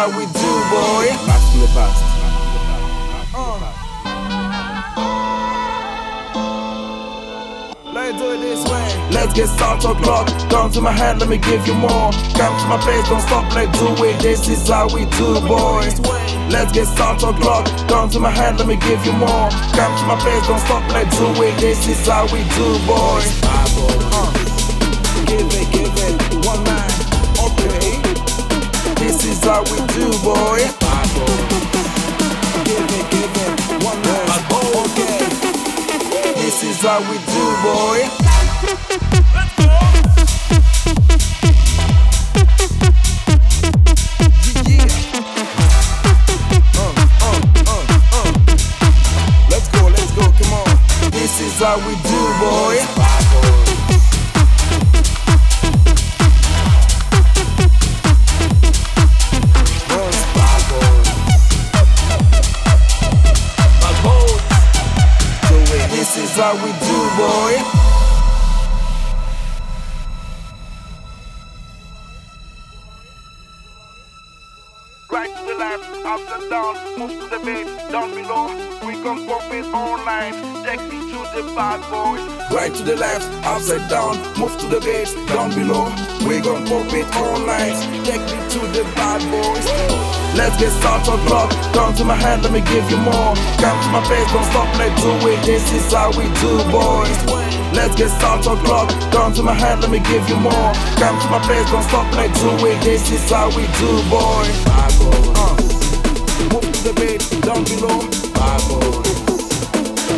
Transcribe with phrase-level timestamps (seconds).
[0.00, 1.12] We do, boy.
[1.28, 2.00] Back the past.
[7.92, 9.10] Let's do it this way.
[9.12, 10.28] Let's get start o'clock.
[10.48, 12.12] Come to my hand, let me give you more.
[12.32, 14.18] Come to my face, don't stop, let's do it.
[14.20, 15.84] This is how we do, boy.
[16.48, 17.66] Let's get start o'clock.
[17.86, 19.50] Come to my hand, let me give you more.
[19.76, 21.60] Come to my face, don't stop, let's do it.
[21.60, 23.20] This is how we do, boy.
[23.44, 24.32] Uh.
[25.26, 26.90] Give it, give it, one man.
[27.36, 27.99] Okay.
[29.20, 30.60] This is how we do, boy.
[32.64, 34.26] Give it, give it, one man.
[34.80, 35.28] Okay.
[36.40, 38.08] This is how we do, boy.
[44.64, 44.88] Yeah.
[46.80, 47.84] Uh, uh, uh,
[48.16, 48.30] uh.
[49.50, 50.64] Let's go, let's go, come on.
[51.10, 52.09] This is how we do,
[76.10, 78.48] left, up and down, move to the beat, down below.
[78.86, 82.20] We can pump it online, take me to the bad boys.
[82.50, 85.86] Right to the left, upside down, move to the base, down below.
[86.26, 87.76] We gon' pop it all night.
[88.04, 89.66] Take me to the bad boys.
[90.36, 91.48] Let's get start on.
[91.72, 93.34] Down to my hand, let me give you more.
[93.58, 95.42] Come to my face, don't stop, let's do it.
[95.44, 97.18] This is how we do, boys.
[97.74, 98.58] Let's get start on.
[99.10, 100.72] Down to my hand, let me give you more.
[100.98, 102.82] Come to my face, don't stop, let's do it.
[102.82, 105.29] This is how we do, boys.
[106.82, 108.00] Down below.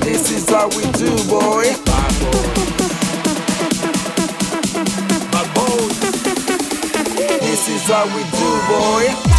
[0.00, 1.64] This is how we do, boy.
[7.40, 9.31] This is how we do, boy.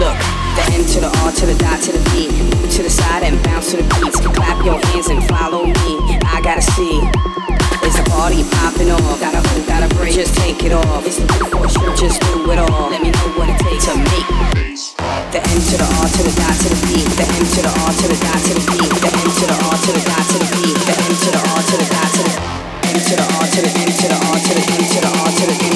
[0.00, 0.16] Look,
[0.56, 2.32] the end to the R to the dot to the V.
[2.72, 4.24] To the side and bounce to the beats.
[4.24, 5.92] Clap your hands and follow me.
[6.24, 6.96] I gotta see.
[7.84, 9.20] It's a party popping off.
[9.20, 10.16] Gotta hold, gotta break.
[10.16, 11.04] Just take it off.
[11.04, 11.92] It's the before sure.
[11.92, 12.88] Just do it all.
[12.88, 14.28] Let me know what it takes to make.
[15.28, 17.04] The end to the R to the dot to the V.
[17.12, 18.80] The end to the R to the dot to the V.
[18.96, 20.72] The end to the R to the dot to the V.
[20.88, 22.32] The end to the R to the dot to the
[22.88, 25.10] N to the R to the end to the R to the N to the
[25.20, 25.71] R to the N.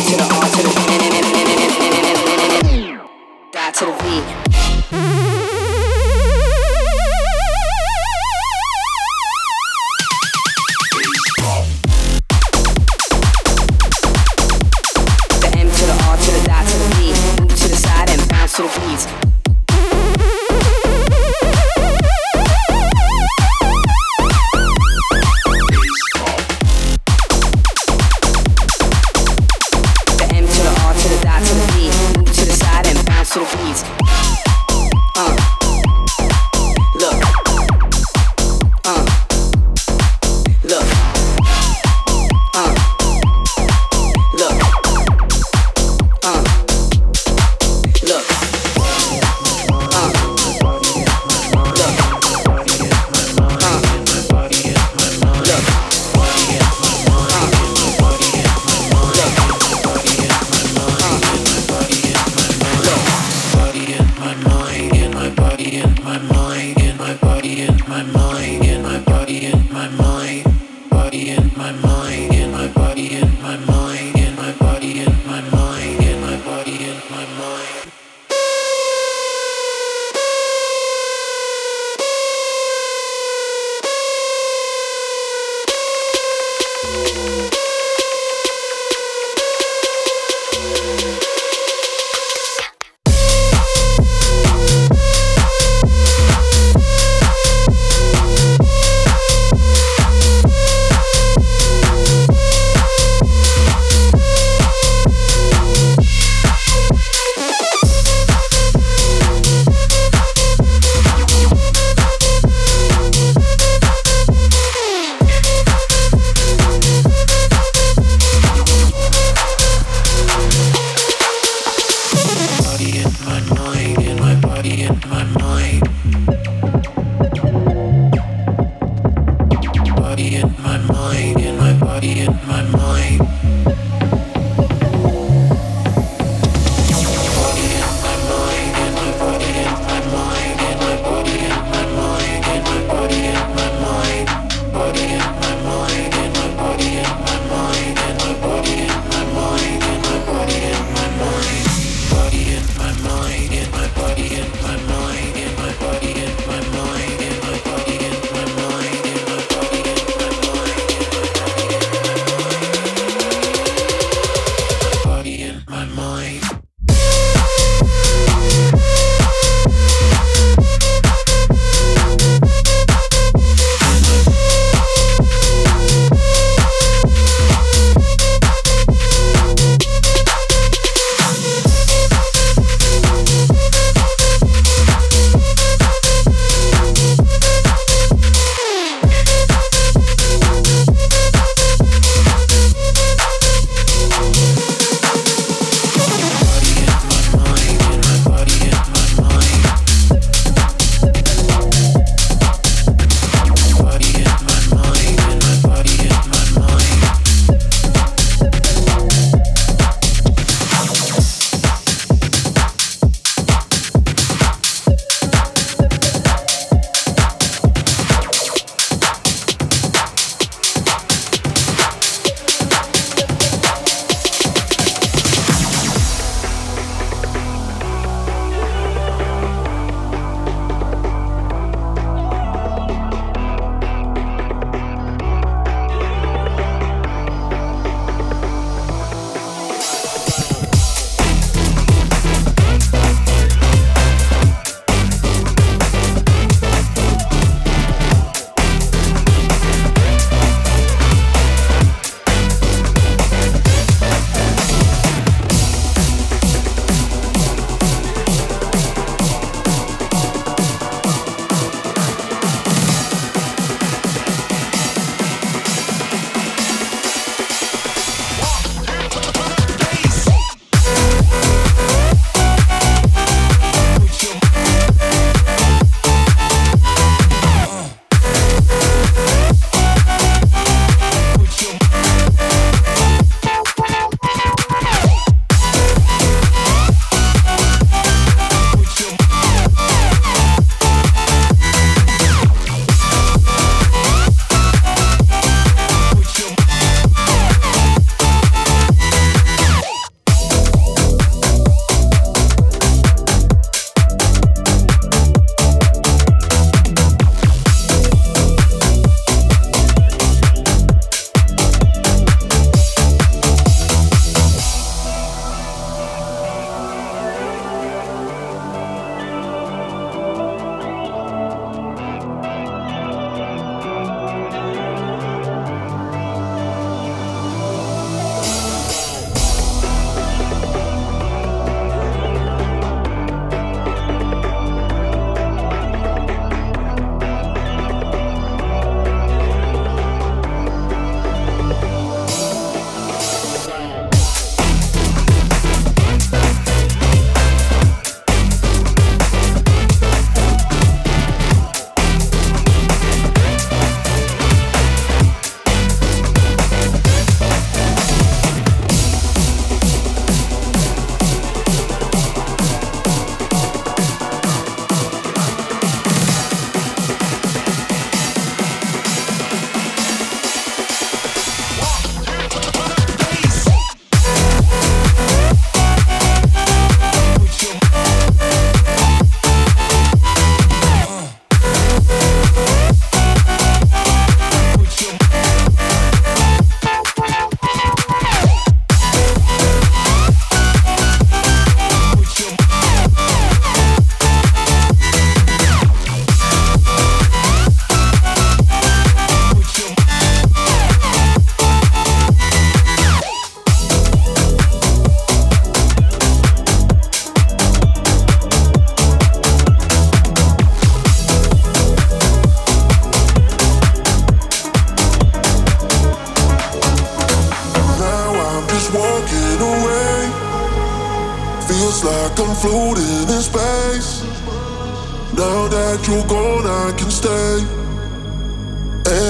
[426.09, 427.65] you're gone, I can stay.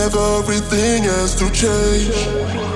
[0.04, 2.75] Everything has to change.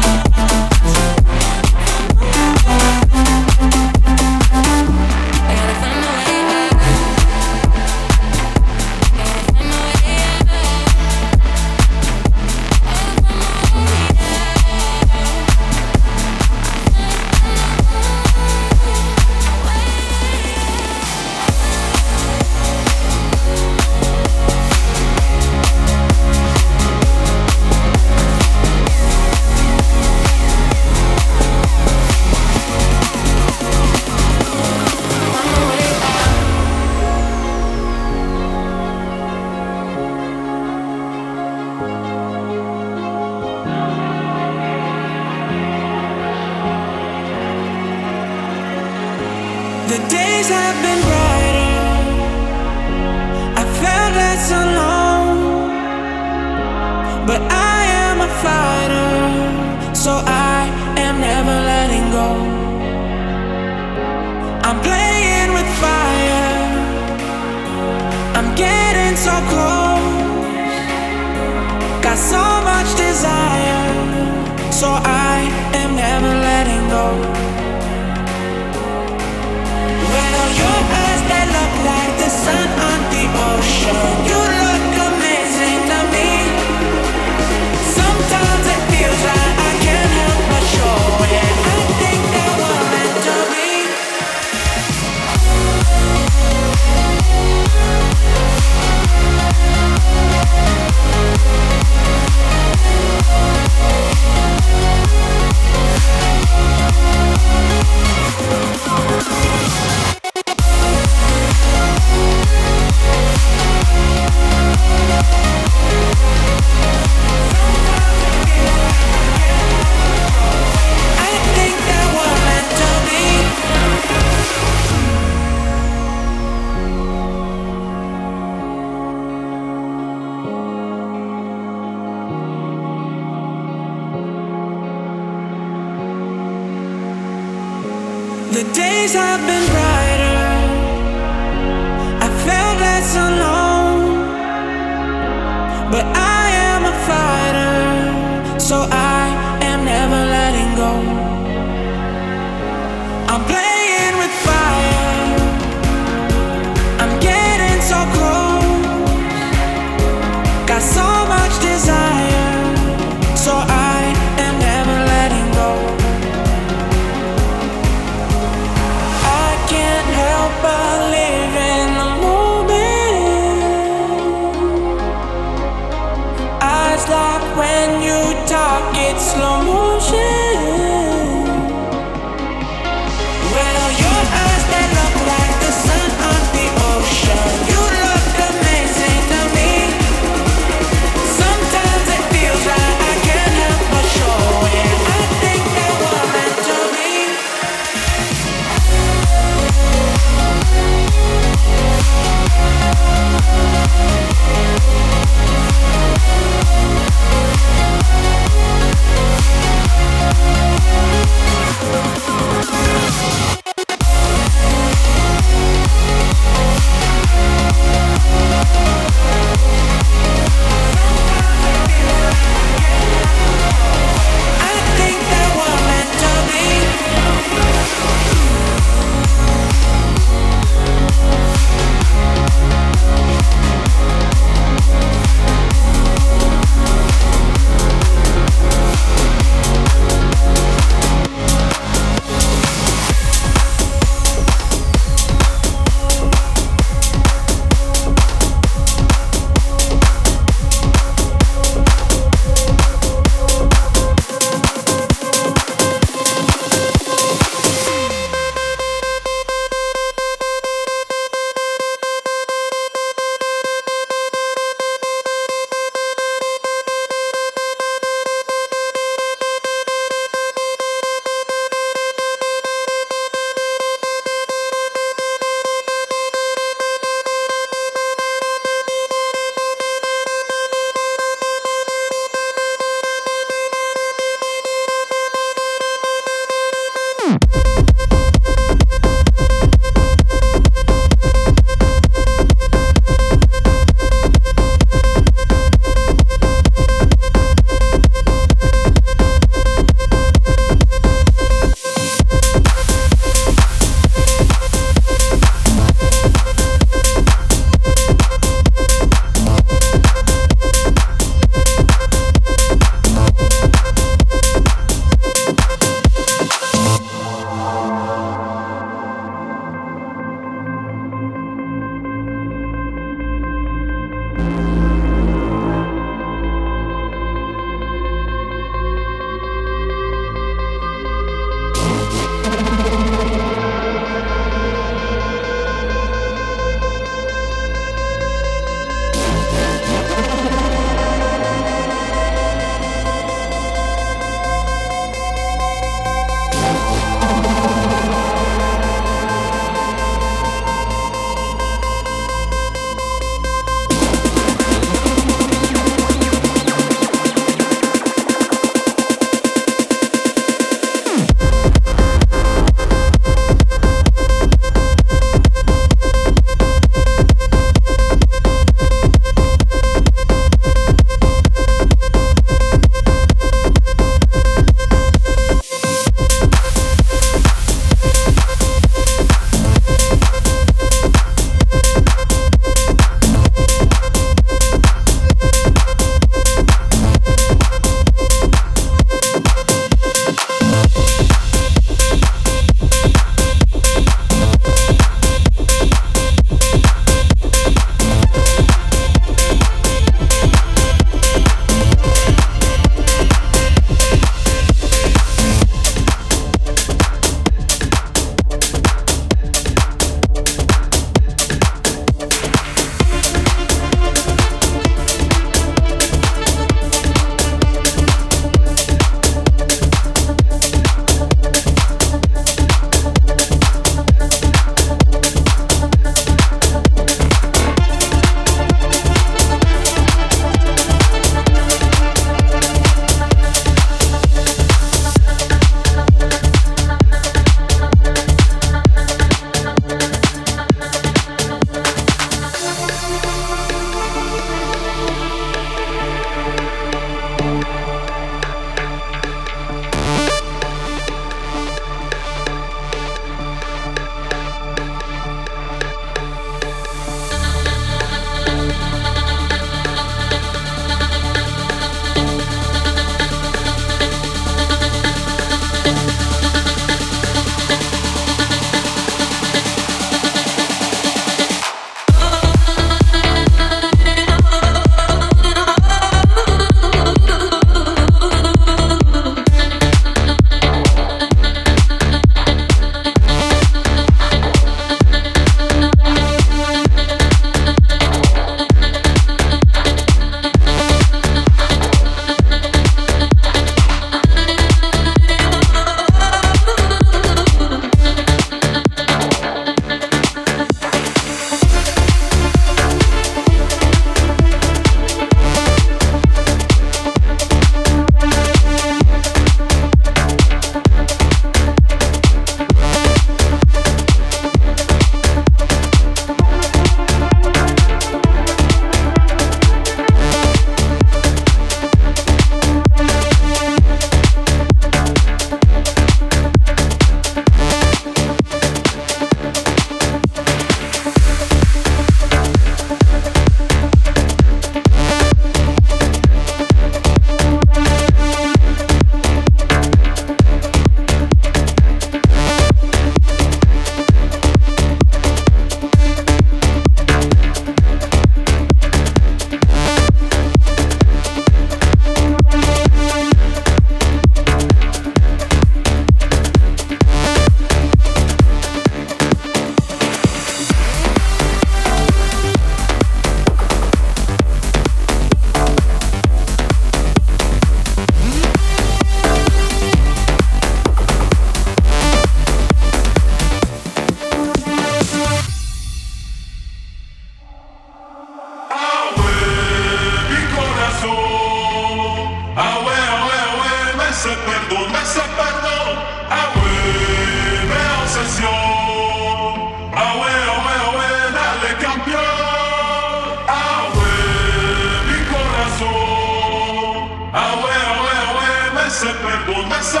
[597.38, 600.00] Ah ouais, mais c'est perdant, mais c'est.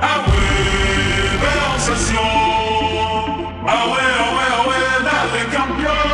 [0.00, 2.30] Ah ouais, mais en session.
[3.66, 6.06] Ah ouais, ouais, ah ouais, là les campions.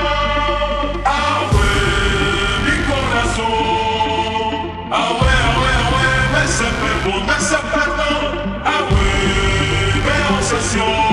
[1.04, 3.28] Ah ouais, Nicolas.
[4.90, 6.74] Ah ah ouais, ouais, mais c'est
[7.26, 7.66] mais c'est.
[8.64, 11.05] Ah ouais, mais session.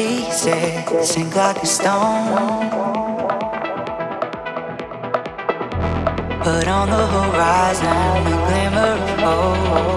[0.00, 2.68] pieces, sink like a stone.
[6.44, 9.90] But on the horizon, a glimmer of hope.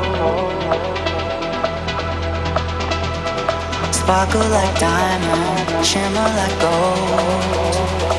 [4.00, 8.13] Sparkle like diamond, shimmer like gold.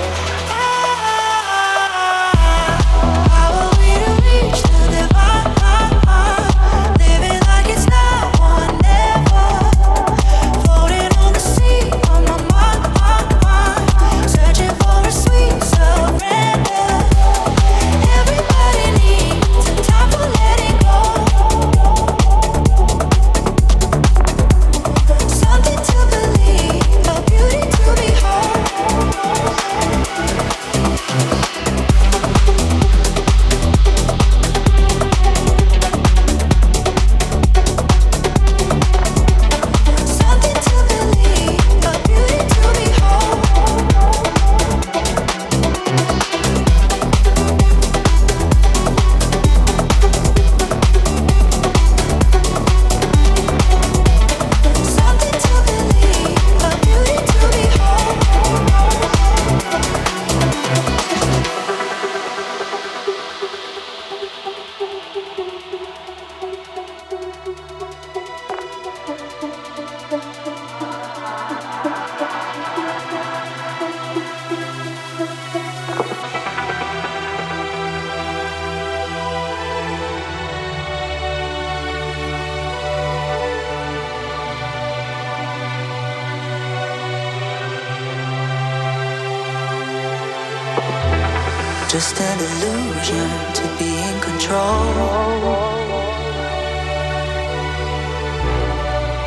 [91.94, 94.84] Just an illusion to be in control.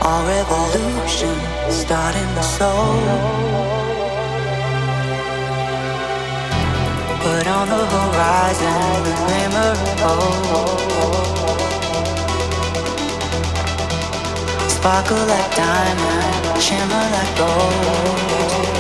[0.03, 1.35] All revolution
[1.69, 2.99] starting the soul.
[7.23, 11.07] Put on the horizon the glimmer of hope.
[14.75, 18.76] Sparkle like diamond, shimmer like gold.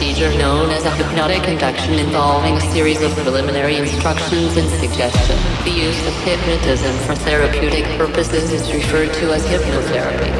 [0.00, 5.36] Procedure known as a hypnotic induction involving a series of preliminary instructions and suggestion.
[5.60, 10.32] The use of hypnotism for therapeutic purposes is referred to as hypnotherapy.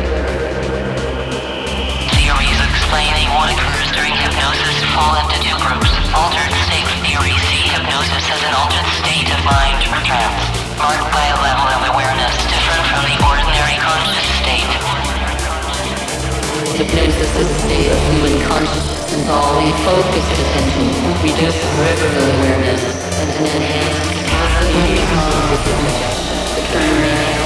[2.08, 5.92] Theories explaining what occurs during hypnosis fall into two groups.
[6.16, 10.40] Altered state theories see hypnosis as an altered state of mind or trance,
[10.80, 15.19] marked by a level of awareness different from the ordinary conscious state
[16.80, 20.88] hypnosis is a state of human consciousness involving focused attention,
[21.20, 22.82] reduced peripheral awareness,
[23.20, 26.36] and an enhanced capacity to conscious suggestion.
[26.56, 27.40] The term